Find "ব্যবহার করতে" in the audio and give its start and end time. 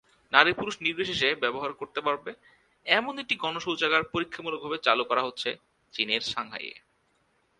1.35-1.99